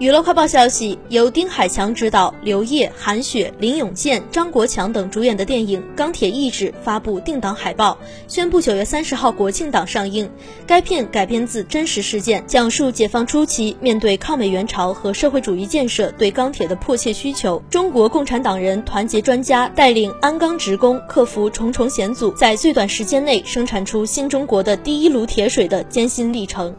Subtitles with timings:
[0.00, 10.30] 娱乐快报消息，由丁海强执导、刘烨、韩雪、林永健、张国强等主演的电影《钢铁意志》发布定档海报，宣布九月三十号国庆档上映。
[10.66, 26.74] 该片改编自真实事件，讲述解放初期面对抗美援朝和社会主义建设对钢铁的迫切需求，中国共产党人团结专家带领鞍钢职工克服重重险阻，在最短时间内生产出新中国的第一炉铁水的艰辛历程。